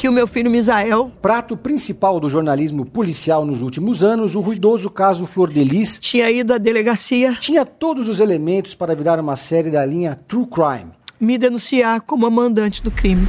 [0.00, 1.12] que o meu filho Misael.
[1.20, 5.98] Prato principal do jornalismo policial nos últimos anos, o ruidoso caso Flor Delis.
[6.00, 7.34] Tinha ido à delegacia.
[7.38, 12.30] Tinha todos os elementos para virar uma série da linha True Crime me denunciar como
[12.30, 13.28] mandante do crime.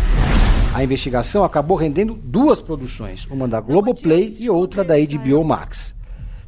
[0.74, 5.94] A investigação acabou rendendo duas produções, uma da Globoplay e outra da HBO Max.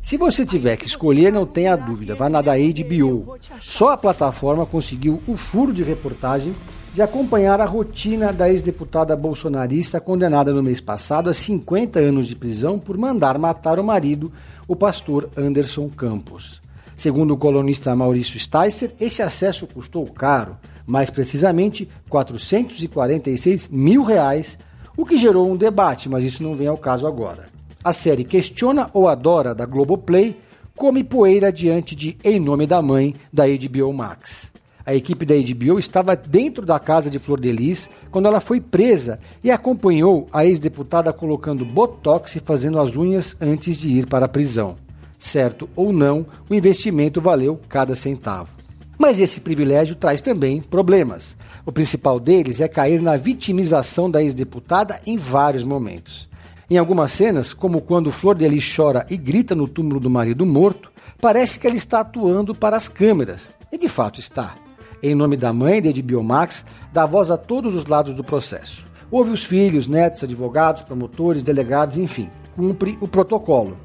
[0.02, 3.38] Se você tiver que escolher, não tenha dúvida, vá na da HBO.
[3.60, 6.56] Só a plataforma conseguiu o furo de reportagem
[6.94, 12.36] de acompanhar a rotina da ex-deputada bolsonarista condenada no mês passado a 50 anos de
[12.36, 14.32] prisão por mandar matar o marido,
[14.68, 16.62] o pastor Anderson Campos.
[16.96, 24.60] Segundo o colunista Maurício Sticer, esse acesso custou caro mais precisamente 446 mil reais,
[24.96, 27.48] o que gerou um debate, mas isso não vem ao caso agora.
[27.84, 30.38] A série Questiona ou Adora, da Globoplay,
[30.76, 34.53] come poeira diante de Em Nome da Mãe, da HBO Max.
[34.86, 39.18] A equipe da HBO estava dentro da casa de Flor Delis quando ela foi presa
[39.42, 44.30] e acompanhou a ex-deputada colocando botox e fazendo as unhas antes de ir para a
[44.30, 44.76] prisão.
[45.18, 48.58] Certo ou não, o investimento valeu cada centavo.
[49.00, 51.38] Mas esse privilégio traz também problemas.
[51.66, 56.28] O principal deles é cair na vitimização da ex-deputada em vários momentos.
[56.70, 60.46] Em algumas cenas, como quando Flor de Lis chora e grita no túmulo do marido
[60.46, 63.50] morto, parece que ela está atuando para as câmeras.
[63.72, 64.56] E de fato está.
[65.06, 68.86] Em nome da mãe de Biomax, dá voz a todos os lados do processo.
[69.12, 73.76] Ouve os filhos, netos, advogados, promotores, delegados, enfim, cumpre o protocolo.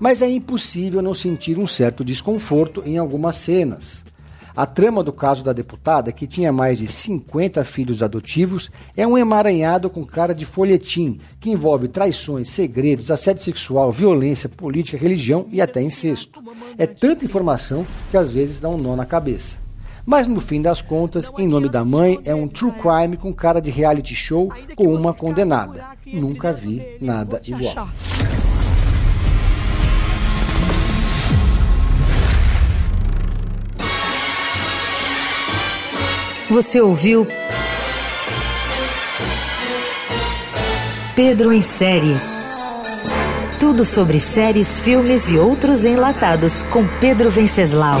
[0.00, 4.02] Mas é impossível não sentir um certo desconforto em algumas cenas.
[4.56, 9.18] A trama do caso da deputada, que tinha mais de 50 filhos adotivos, é um
[9.18, 15.60] emaranhado com cara de folhetim, que envolve traições, segredos, assédio sexual, violência, política, religião e
[15.60, 16.42] até incesto.
[16.78, 19.61] É tanta informação que às vezes dá um nó na cabeça.
[20.04, 23.60] Mas no fim das contas, Em Nome da Mãe é um true crime com cara
[23.60, 25.86] de reality show com uma condenada.
[26.06, 27.88] Nunca vi nada igual.
[36.48, 37.26] Você ouviu
[41.16, 42.14] Pedro em Série.
[43.58, 47.98] Tudo sobre séries, filmes e outros enlatados com Pedro Venceslau.